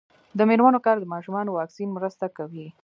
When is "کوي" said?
2.37-2.67